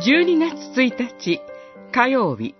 [0.00, 1.40] 12月1日
[1.92, 2.54] 火曜日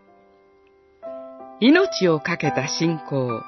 [1.60, 3.44] 命を懸けた信仰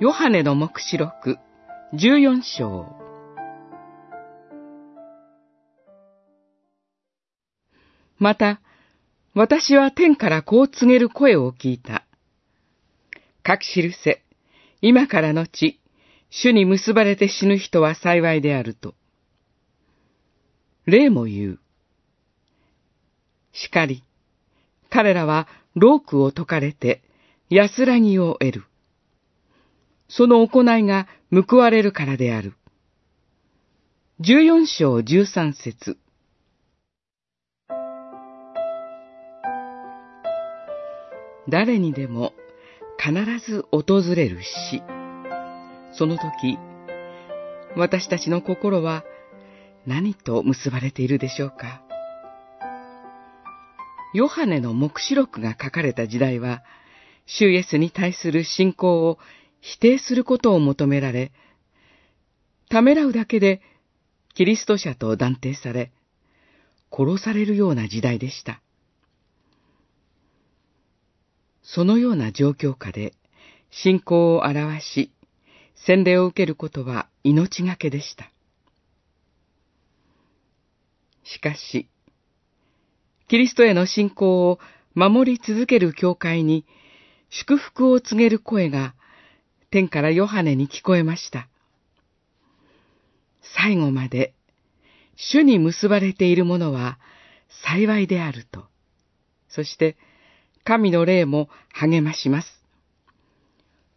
[0.00, 1.38] ヨハネの目視録
[1.94, 2.84] 14章
[8.18, 8.60] また、
[9.32, 12.04] 私は天からこう告げる声を聞いた。
[13.46, 14.22] 書き記せ、
[14.82, 15.80] 今からのち、
[16.28, 18.94] 主に結ばれて死ぬ人は幸いであると。
[20.84, 21.60] 霊も言う。
[23.62, 24.04] しかり、
[24.88, 27.02] 彼らはロークを解かれて
[27.50, 28.64] 安らぎを得る。
[30.08, 32.54] その行いが報われるからである。
[34.20, 35.98] 十四章十三節
[41.48, 42.32] 誰にでも
[42.98, 43.14] 必
[43.44, 44.82] ず訪れる死。
[45.92, 46.58] その時、
[47.76, 49.04] 私たちの心は
[49.86, 51.87] 何と結ばれているでしょうか
[54.14, 56.62] ヨハネの目視録が書かれた時代は、
[57.26, 59.18] 主イエスに対する信仰を
[59.60, 61.32] 否定することを求められ、
[62.70, 63.60] ためらうだけで
[64.34, 65.92] キリスト者と断定され、
[66.90, 68.62] 殺されるような時代でした。
[71.62, 73.12] そのような状況下で
[73.70, 75.12] 信仰を表し、
[75.74, 78.30] 洗礼を受けることは命がけでした。
[81.24, 81.88] しかし、
[83.28, 84.58] キリストへの信仰を
[84.94, 86.64] 守り続ける教会に
[87.30, 88.94] 祝福を告げる声が
[89.70, 91.48] 天からヨハネに聞こえました。
[93.56, 94.32] 最後まで
[95.16, 96.98] 主に結ばれている者は
[97.66, 98.66] 幸いであると。
[99.48, 99.96] そして
[100.64, 102.48] 神の霊も励まします。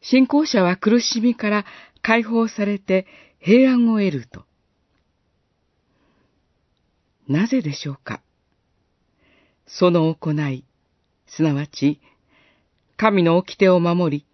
[0.01, 1.65] 信仰者は苦しみから
[2.01, 3.07] 解放されて
[3.39, 4.45] 平安を得ると。
[7.27, 8.21] なぜでしょうか？
[9.73, 10.65] その行い、
[11.27, 12.01] すなわち、
[12.97, 14.25] 神の掟を守り、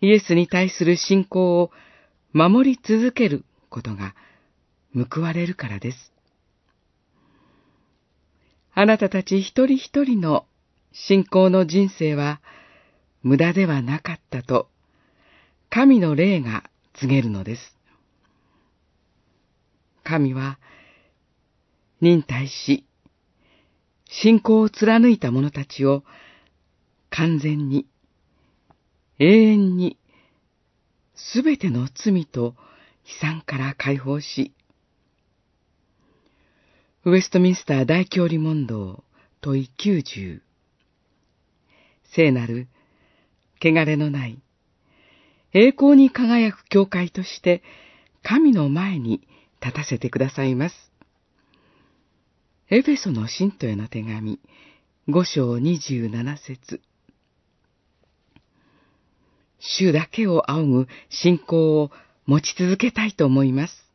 [0.00, 1.70] イエスに対する信仰を
[2.32, 4.14] 守り続けることが
[4.94, 6.12] 報われるからです。
[8.74, 10.46] あなたたち一人一人の
[10.92, 12.40] 信仰の人生は
[13.22, 14.68] 無駄ではなかったと、
[15.68, 17.76] 神の霊が告げるのです。
[20.02, 20.58] 神は、
[22.00, 22.84] 忍耐し、
[24.10, 26.02] 信仰を貫いた者たちを
[27.10, 27.86] 完全に、
[29.18, 29.98] 永遠に、
[31.14, 32.54] すべての罪と
[33.04, 34.52] 悲惨から解放し、
[37.04, 39.04] ウェストミンスター大教理問答
[39.40, 40.40] 問い90
[42.12, 42.68] 聖なる、
[43.62, 44.42] 汚れのない、
[45.52, 47.62] 栄光に輝く教会として
[48.22, 49.26] 神の前に
[49.62, 50.89] 立たせてくださいます。
[52.72, 54.38] エフェソの信徒への手紙、
[55.08, 56.80] 五章二十七節
[59.58, 61.90] 主だけを仰ぐ信仰を
[62.26, 63.89] 持ち続けたいと思います。